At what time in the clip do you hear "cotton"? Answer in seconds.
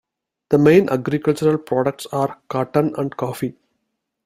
2.49-2.95